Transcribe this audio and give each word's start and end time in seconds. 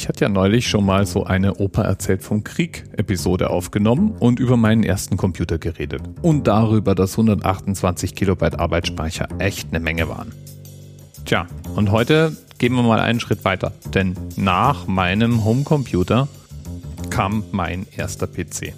Ich 0.00 0.08
hatte 0.08 0.24
ja 0.24 0.30
neulich 0.30 0.66
schon 0.66 0.86
mal 0.86 1.04
so 1.04 1.24
eine 1.24 1.56
Opa 1.56 1.82
erzählt 1.82 2.22
vom 2.22 2.42
Krieg 2.42 2.84
Episode 2.96 3.50
aufgenommen 3.50 4.12
und 4.18 4.40
über 4.40 4.56
meinen 4.56 4.82
ersten 4.82 5.18
Computer 5.18 5.58
geredet. 5.58 6.00
Und 6.22 6.46
darüber, 6.46 6.94
dass 6.94 7.18
128 7.18 8.14
Kilobyte 8.14 8.58
Arbeitsspeicher 8.58 9.28
echt 9.38 9.68
eine 9.68 9.78
Menge 9.78 10.08
waren. 10.08 10.32
Tja, 11.26 11.46
und 11.76 11.90
heute 11.90 12.34
gehen 12.56 12.72
wir 12.72 12.82
mal 12.82 12.98
einen 12.98 13.20
Schritt 13.20 13.44
weiter. 13.44 13.74
Denn 13.92 14.16
nach 14.36 14.86
meinem 14.86 15.44
Homecomputer 15.44 16.28
kam 17.10 17.44
mein 17.52 17.86
erster 17.94 18.26
PC. 18.26 18.72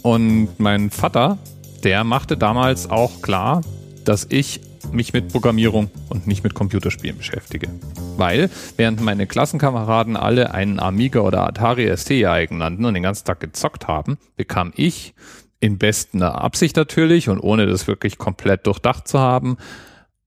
Und 0.00 0.48
mein 0.56 0.88
Vater, 0.88 1.36
der 1.84 2.04
machte 2.04 2.38
damals 2.38 2.88
auch 2.88 3.20
klar, 3.20 3.60
dass 4.06 4.26
ich 4.30 4.62
mich 4.90 5.12
mit 5.12 5.28
Programmierung 5.28 5.90
und 6.08 6.26
nicht 6.26 6.42
mit 6.44 6.54
Computerspielen 6.54 7.16
beschäftige. 7.16 7.68
Weil, 8.16 8.50
während 8.76 9.00
meine 9.00 9.26
Klassenkameraden 9.26 10.16
alle 10.16 10.54
einen 10.54 10.80
Amiga 10.80 11.20
oder 11.20 11.46
Atari 11.46 11.94
ST 11.96 12.10
eigen 12.10 12.58
nannten 12.58 12.84
und 12.84 12.94
den 12.94 13.02
ganzen 13.02 13.24
Tag 13.24 13.40
gezockt 13.40 13.86
haben, 13.88 14.18
bekam 14.36 14.72
ich, 14.76 15.14
in 15.60 15.78
bester 15.78 16.42
Absicht 16.42 16.76
natürlich 16.76 17.28
und 17.28 17.38
ohne 17.38 17.66
das 17.66 17.86
wirklich 17.86 18.18
komplett 18.18 18.66
durchdacht 18.66 19.06
zu 19.06 19.20
haben, 19.20 19.58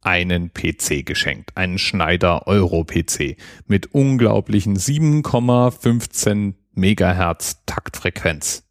einen 0.01 0.53
PC 0.53 1.05
geschenkt, 1.05 1.57
einen 1.57 1.77
Schneider 1.77 2.47
Euro 2.47 2.85
PC 2.85 3.35
mit 3.67 3.93
unglaublichen 3.93 4.77
7,15 4.77 6.53
Megahertz 6.73 7.63
Taktfrequenz 7.65 8.63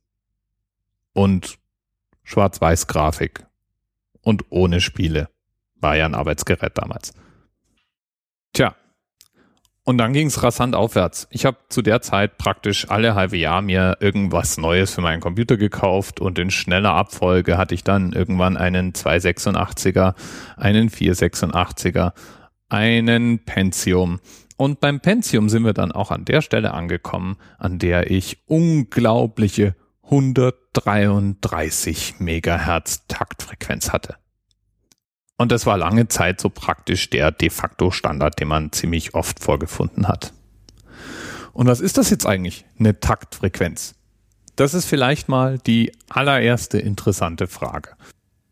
und 1.12 1.58
Schwarz-Weiß-Grafik 2.22 3.46
und 4.22 4.44
ohne 4.50 4.80
Spiele. 4.80 5.28
War 5.84 5.96
ja 5.96 6.06
ein 6.06 6.14
Arbeitsgerät 6.14 6.78
damals. 6.78 7.12
Tja, 8.54 8.74
und 9.84 9.98
dann 9.98 10.14
ging 10.14 10.28
es 10.28 10.42
rasant 10.42 10.74
aufwärts. 10.74 11.28
Ich 11.30 11.44
habe 11.44 11.58
zu 11.68 11.82
der 11.82 12.00
Zeit 12.00 12.38
praktisch 12.38 12.88
alle 12.88 13.14
halbe 13.14 13.36
Jahr 13.36 13.60
mir 13.60 13.98
irgendwas 14.00 14.56
Neues 14.56 14.94
für 14.94 15.02
meinen 15.02 15.20
Computer 15.20 15.58
gekauft 15.58 16.20
und 16.20 16.38
in 16.38 16.50
schneller 16.50 16.94
Abfolge 16.94 17.58
hatte 17.58 17.74
ich 17.74 17.84
dann 17.84 18.14
irgendwann 18.14 18.56
einen 18.56 18.94
286er, 18.94 20.14
einen 20.56 20.88
486er, 20.88 22.14
einen 22.70 23.44
Pentium. 23.44 24.20
Und 24.56 24.80
beim 24.80 25.00
Pentium 25.00 25.50
sind 25.50 25.66
wir 25.66 25.74
dann 25.74 25.92
auch 25.92 26.10
an 26.10 26.24
der 26.24 26.40
Stelle 26.40 26.72
angekommen, 26.72 27.36
an 27.58 27.78
der 27.78 28.10
ich 28.10 28.38
unglaubliche 28.46 29.74
133 30.04 32.20
Megahertz 32.20 33.06
Taktfrequenz 33.06 33.92
hatte. 33.92 34.16
Und 35.36 35.50
das 35.50 35.66
war 35.66 35.76
lange 35.76 36.08
Zeit 36.08 36.40
so 36.40 36.48
praktisch 36.48 37.10
der 37.10 37.32
de 37.32 37.50
facto 37.50 37.90
Standard, 37.90 38.38
den 38.38 38.48
man 38.48 38.72
ziemlich 38.72 39.14
oft 39.14 39.40
vorgefunden 39.40 40.06
hat. 40.06 40.32
Und 41.52 41.66
was 41.66 41.80
ist 41.80 41.98
das 41.98 42.10
jetzt 42.10 42.26
eigentlich, 42.26 42.64
eine 42.78 43.00
Taktfrequenz? 43.00 43.94
Das 44.56 44.74
ist 44.74 44.86
vielleicht 44.86 45.28
mal 45.28 45.58
die 45.58 45.92
allererste 46.08 46.78
interessante 46.78 47.48
Frage. 47.48 47.90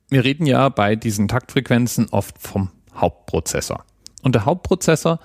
Wir 0.08 0.24
reden 0.24 0.47
ja 0.47 0.69
bei 0.69 0.97
diesen 0.97 1.28
Taktfrequenzen 1.28 2.08
oft 2.11 2.39
vom 2.39 2.70
Hauptprozessor. 2.94 3.84
Und 4.22 4.34
der 4.34 4.44
Hauptprozessor, 4.44 5.20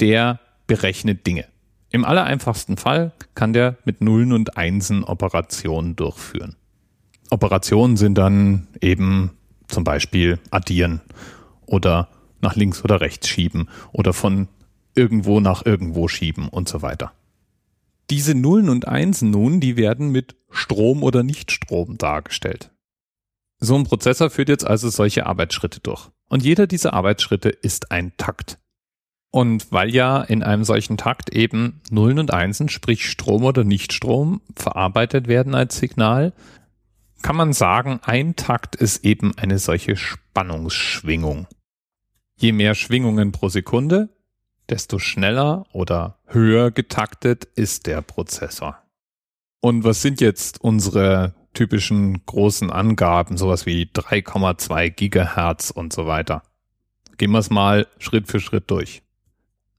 der 0.00 0.40
berechnet 0.66 1.26
Dinge. 1.26 1.46
Im 1.90 2.04
allereinfachsten 2.04 2.76
Fall 2.76 3.12
kann 3.34 3.54
der 3.54 3.78
mit 3.84 4.02
Nullen 4.02 4.32
und 4.32 4.58
Einsen 4.58 5.04
Operationen 5.04 5.96
durchführen. 5.96 6.56
Operationen 7.30 7.96
sind 7.96 8.16
dann 8.16 8.68
eben 8.80 9.37
zum 9.68 9.84
Beispiel 9.84 10.38
addieren 10.50 11.00
oder 11.66 12.08
nach 12.40 12.56
links 12.56 12.82
oder 12.84 13.00
rechts 13.00 13.28
schieben 13.28 13.68
oder 13.92 14.12
von 14.12 14.48
irgendwo 14.94 15.40
nach 15.40 15.64
irgendwo 15.64 16.08
schieben 16.08 16.48
und 16.48 16.68
so 16.68 16.82
weiter. 16.82 17.12
Diese 18.10 18.34
Nullen 18.34 18.68
und 18.68 18.88
Einsen 18.88 19.30
nun, 19.30 19.60
die 19.60 19.76
werden 19.76 20.10
mit 20.10 20.36
Strom 20.50 21.02
oder 21.02 21.22
Nichtstrom 21.22 21.98
dargestellt. 21.98 22.70
So 23.60 23.74
ein 23.76 23.84
Prozessor 23.84 24.30
führt 24.30 24.48
jetzt 24.48 24.66
also 24.66 24.88
solche 24.88 25.26
Arbeitsschritte 25.26 25.80
durch. 25.80 26.08
Und 26.28 26.42
jeder 26.42 26.66
dieser 26.66 26.94
Arbeitsschritte 26.94 27.48
ist 27.48 27.90
ein 27.90 28.12
Takt. 28.16 28.58
Und 29.30 29.70
weil 29.72 29.94
ja 29.94 30.22
in 30.22 30.42
einem 30.42 30.64
solchen 30.64 30.96
Takt 30.96 31.30
eben 31.30 31.82
Nullen 31.90 32.18
und 32.18 32.32
Einsen, 32.32 32.68
sprich 32.68 33.08
Strom 33.10 33.44
oder 33.44 33.64
Nichtstrom, 33.64 34.40
verarbeitet 34.56 35.28
werden 35.28 35.54
als 35.54 35.78
Signal, 35.78 36.32
kann 37.22 37.36
man 37.36 37.52
sagen, 37.52 38.00
ein 38.02 38.36
Takt 38.36 38.76
ist 38.76 39.04
eben 39.04 39.36
eine 39.36 39.58
solche 39.58 39.96
Spannungsschwingung. 39.96 41.46
Je 42.36 42.52
mehr 42.52 42.74
Schwingungen 42.74 43.32
pro 43.32 43.48
Sekunde, 43.48 44.10
desto 44.68 44.98
schneller 44.98 45.66
oder 45.72 46.18
höher 46.26 46.70
getaktet 46.70 47.44
ist 47.44 47.86
der 47.86 48.02
Prozessor. 48.02 48.78
Und 49.60 49.82
was 49.82 50.02
sind 50.02 50.20
jetzt 50.20 50.60
unsere 50.60 51.34
typischen 51.54 52.24
großen 52.26 52.70
Angaben, 52.70 53.36
sowas 53.36 53.66
wie 53.66 53.84
3,2 53.84 54.90
Gigahertz 54.90 55.70
und 55.70 55.92
so 55.92 56.06
weiter? 56.06 56.42
Gehen 57.16 57.32
wir 57.32 57.40
es 57.40 57.50
mal 57.50 57.88
Schritt 57.98 58.28
für 58.28 58.38
Schritt 58.38 58.70
durch. 58.70 59.02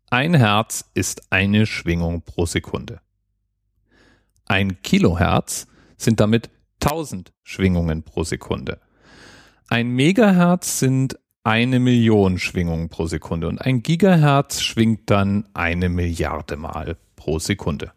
Ein 0.10 0.34
Hertz 0.34 0.90
ist 0.94 1.32
eine 1.32 1.66
Schwingung 1.66 2.24
pro 2.24 2.46
Sekunde. 2.46 3.00
Ein 4.46 4.82
Kilohertz 4.82 5.68
sind 5.96 6.20
damit 6.20 6.50
1000 6.82 7.34
Schwingungen 7.44 8.04
pro 8.04 8.24
Sekunde. 8.24 8.80
Ein 9.68 9.90
Megahertz 9.90 10.80
sind 10.80 11.20
eine 11.44 11.80
Million 11.80 12.38
Schwingungen 12.38 12.90
pro 12.90 13.08
Sekunde 13.08 13.48
und 13.48 13.60
ein 13.60 13.82
Gigahertz 13.82 14.62
schwingt 14.62 15.10
dann 15.10 15.48
eine 15.54 15.90
Milliarde 15.90 16.58
Mal 16.58 16.98
pro 17.16 17.40
Sekunde. 17.40 17.92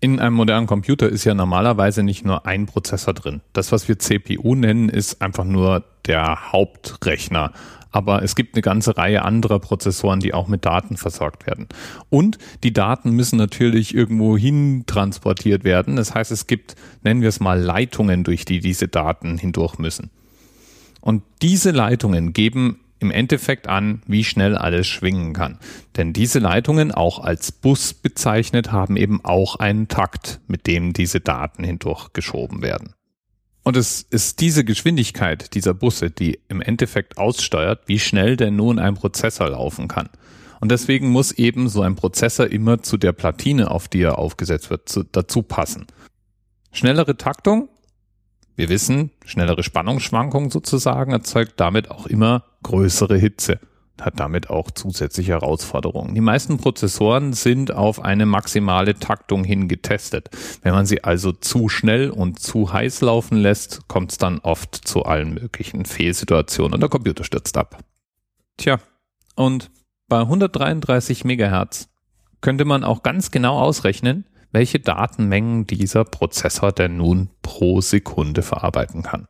In 0.00 0.20
einem 0.20 0.36
modernen 0.36 0.66
Computer 0.66 1.08
ist 1.08 1.24
ja 1.24 1.34
normalerweise 1.34 2.02
nicht 2.02 2.24
nur 2.24 2.46
ein 2.46 2.66
Prozessor 2.66 3.14
drin. 3.14 3.40
Das, 3.52 3.72
was 3.72 3.88
wir 3.88 3.98
CPU 3.98 4.54
nennen, 4.54 4.88
ist 4.88 5.22
einfach 5.22 5.44
nur 5.44 5.84
der 6.06 6.52
Hauptrechner 6.52 7.52
aber 7.96 8.22
es 8.22 8.36
gibt 8.36 8.54
eine 8.54 8.60
ganze 8.60 8.98
Reihe 8.98 9.24
anderer 9.24 9.58
Prozessoren, 9.58 10.20
die 10.20 10.34
auch 10.34 10.48
mit 10.48 10.66
Daten 10.66 10.98
versorgt 10.98 11.46
werden. 11.46 11.66
Und 12.10 12.36
die 12.62 12.74
Daten 12.74 13.12
müssen 13.12 13.38
natürlich 13.38 13.94
irgendwo 13.94 14.36
hin 14.36 14.84
transportiert 14.86 15.64
werden. 15.64 15.96
Das 15.96 16.14
heißt, 16.14 16.30
es 16.30 16.46
gibt, 16.46 16.74
nennen 17.04 17.22
wir 17.22 17.30
es 17.30 17.40
mal, 17.40 17.58
Leitungen, 17.58 18.22
durch 18.22 18.44
die 18.44 18.60
diese 18.60 18.86
Daten 18.86 19.38
hindurch 19.38 19.78
müssen. 19.78 20.10
Und 21.00 21.22
diese 21.40 21.70
Leitungen 21.70 22.34
geben 22.34 22.80
im 22.98 23.10
Endeffekt 23.10 23.68
an, 23.68 24.02
wie 24.06 24.24
schnell 24.24 24.56
alles 24.56 24.86
schwingen 24.86 25.32
kann. 25.32 25.58
Denn 25.96 26.12
diese 26.12 26.38
Leitungen, 26.38 26.92
auch 26.92 27.18
als 27.18 27.52
Bus 27.52 27.94
bezeichnet, 27.94 28.72
haben 28.72 28.96
eben 28.96 29.24
auch 29.24 29.56
einen 29.56 29.88
Takt, 29.88 30.40
mit 30.46 30.66
dem 30.66 30.92
diese 30.92 31.20
Daten 31.20 31.64
hindurch 31.64 32.12
geschoben 32.12 32.62
werden. 32.62 32.94
Und 33.62 33.76
es 33.76 34.02
ist 34.02 34.40
diese 34.40 34.64
Geschwindigkeit 34.64 35.54
dieser 35.54 35.74
Busse, 35.74 36.10
die 36.10 36.38
im 36.48 36.60
Endeffekt 36.60 37.18
aussteuert, 37.18 37.82
wie 37.86 37.98
schnell 37.98 38.36
denn 38.36 38.54
nun 38.54 38.78
ein 38.78 38.94
Prozessor 38.94 39.50
laufen 39.50 39.88
kann. 39.88 40.08
Und 40.60 40.70
deswegen 40.70 41.08
muss 41.08 41.32
eben 41.32 41.68
so 41.68 41.82
ein 41.82 41.96
Prozessor 41.96 42.46
immer 42.46 42.82
zu 42.82 42.96
der 42.96 43.12
Platine, 43.12 43.70
auf 43.70 43.88
die 43.88 44.02
er 44.02 44.18
aufgesetzt 44.18 44.70
wird, 44.70 44.88
zu, 44.88 45.02
dazu 45.02 45.42
passen. 45.42 45.86
Schnellere 46.72 47.16
Taktung, 47.16 47.68
wir 48.56 48.68
wissen, 48.68 49.10
schnellere 49.24 49.62
Spannungsschwankung 49.62 50.50
sozusagen 50.50 51.12
erzeugt 51.12 51.54
damit 51.56 51.90
auch 51.90 52.06
immer 52.06 52.44
größere 52.62 53.16
Hitze 53.16 53.60
hat 54.00 54.20
damit 54.20 54.50
auch 54.50 54.70
zusätzliche 54.70 55.32
Herausforderungen. 55.32 56.14
Die 56.14 56.20
meisten 56.20 56.58
Prozessoren 56.58 57.32
sind 57.32 57.72
auf 57.72 58.04
eine 58.04 58.26
maximale 58.26 58.98
Taktung 58.98 59.44
hin 59.44 59.68
getestet. 59.68 60.30
Wenn 60.62 60.74
man 60.74 60.86
sie 60.86 61.04
also 61.04 61.32
zu 61.32 61.68
schnell 61.68 62.10
und 62.10 62.38
zu 62.38 62.72
heiß 62.72 63.00
laufen 63.00 63.38
lässt, 63.38 63.88
kommt 63.88 64.12
es 64.12 64.18
dann 64.18 64.38
oft 64.40 64.74
zu 64.74 65.04
allen 65.04 65.34
möglichen 65.34 65.84
Fehlsituationen 65.84 66.74
und 66.74 66.80
der 66.80 66.90
Computer 66.90 67.24
stürzt 67.24 67.56
ab. 67.56 67.78
Tja, 68.56 68.80
und 69.34 69.70
bei 70.08 70.20
133 70.20 71.24
Megahertz 71.24 71.88
könnte 72.40 72.64
man 72.64 72.84
auch 72.84 73.02
ganz 73.02 73.30
genau 73.30 73.58
ausrechnen, 73.58 74.26
welche 74.56 74.80
Datenmengen 74.80 75.66
dieser 75.66 76.06
Prozessor 76.06 76.72
denn 76.72 76.96
nun 76.96 77.28
pro 77.42 77.82
Sekunde 77.82 78.40
verarbeiten 78.40 79.02
kann. 79.02 79.28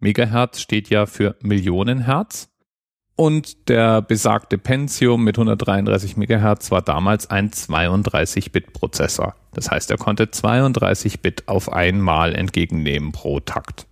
Megahertz 0.00 0.58
steht 0.58 0.90
ja 0.90 1.06
für 1.06 1.36
Millionen 1.42 2.06
Hertz 2.06 2.48
und 3.14 3.68
der 3.68 4.02
besagte 4.02 4.58
Pentium 4.58 5.22
mit 5.22 5.38
133 5.38 6.16
MHz 6.16 6.72
war 6.72 6.82
damals 6.82 7.30
ein 7.30 7.50
32-Bit-Prozessor. 7.50 9.36
Das 9.52 9.70
heißt, 9.70 9.92
er 9.92 9.96
konnte 9.96 10.28
32 10.28 11.20
Bit 11.20 11.46
auf 11.46 11.72
einmal 11.72 12.34
entgegennehmen 12.34 13.12
pro 13.12 13.38
Takt. 13.38 13.86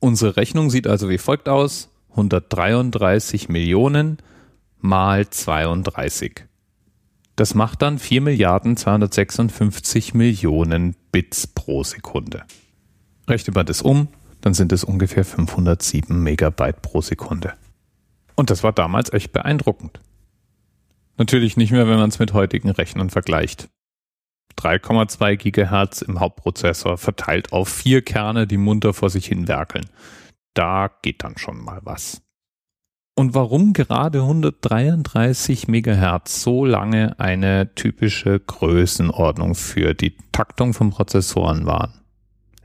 Unsere 0.00 0.36
Rechnung 0.36 0.68
sieht 0.68 0.86
also 0.86 1.08
wie 1.08 1.16
folgt 1.16 1.48
aus. 1.48 1.88
133 2.10 3.48
Millionen 3.48 4.18
mal 4.80 5.30
32. 5.30 6.49
Das 7.40 7.54
macht 7.54 7.80
dann 7.80 7.98
4 7.98 8.20
Milliarden 8.20 8.76
256 8.76 10.12
Millionen 10.12 10.94
Bits 11.10 11.46
pro 11.46 11.82
Sekunde. 11.82 12.44
Rechnet 13.26 13.56
man 13.56 13.64
das 13.64 13.80
um, 13.80 14.08
dann 14.42 14.52
sind 14.52 14.72
es 14.72 14.84
ungefähr 14.84 15.24
507 15.24 16.22
Megabyte 16.22 16.82
pro 16.82 17.00
Sekunde. 17.00 17.54
Und 18.36 18.50
das 18.50 18.62
war 18.62 18.74
damals 18.74 19.10
echt 19.14 19.32
beeindruckend. 19.32 20.00
Natürlich 21.16 21.56
nicht 21.56 21.72
mehr, 21.72 21.88
wenn 21.88 21.96
man 21.96 22.10
es 22.10 22.18
mit 22.18 22.34
heutigen 22.34 22.68
Rechnern 22.68 23.08
vergleicht. 23.08 23.70
3,2 24.58 25.36
Gigahertz 25.36 26.02
im 26.02 26.20
Hauptprozessor 26.20 26.98
verteilt 26.98 27.54
auf 27.54 27.70
vier 27.70 28.02
Kerne, 28.02 28.46
die 28.46 28.58
munter 28.58 28.92
vor 28.92 29.08
sich 29.08 29.24
hin 29.24 29.48
werkeln. 29.48 29.86
Da 30.52 30.90
geht 31.00 31.24
dann 31.24 31.38
schon 31.38 31.64
mal 31.64 31.80
was. 31.84 32.20
Und 33.20 33.34
warum 33.34 33.74
gerade 33.74 34.20
133 34.22 35.68
Megahertz 35.68 36.40
so 36.40 36.64
lange 36.64 37.20
eine 37.20 37.74
typische 37.74 38.40
Größenordnung 38.40 39.54
für 39.54 39.92
die 39.92 40.16
Taktung 40.32 40.72
von 40.72 40.88
Prozessoren 40.88 41.66
waren? 41.66 42.00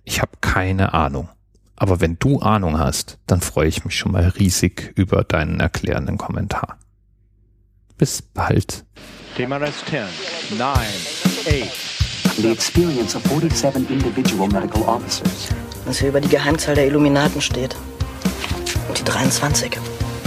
Ich 0.05 0.21
habe 0.21 0.31
keine 0.39 0.93
Ahnung. 0.93 1.27
Aber 1.75 1.99
wenn 1.99 2.17
du 2.19 2.39
Ahnung 2.39 2.79
hast, 2.79 3.17
dann 3.27 3.41
freue 3.41 3.67
ich 3.67 3.83
mich 3.83 3.97
schon 3.97 4.13
mal 4.13 4.29
riesig 4.29 4.93
über 4.95 5.25
deinen 5.25 5.59
erklärenden 5.59 6.17
Kommentar. 6.17 6.77
Bis 7.97 8.21
bald. 8.21 8.85
TMRS 9.35 9.83
10, 9.89 10.57
9, 10.57 10.69
8. 10.69 12.37
The 12.37 12.49
experience 12.49 13.13
of 13.13 13.23
47 13.23 13.89
individual 13.89 14.47
medical 14.47 14.83
officers. 14.83 15.49
Was 15.83 15.99
hier 15.99 16.07
über 16.07 16.21
die 16.21 16.29
Geheimzahl 16.29 16.75
der 16.75 16.87
Illuminaten 16.87 17.41
steht. 17.41 17.75
Und 18.87 18.97
die 18.97 19.03
23. 19.03 19.77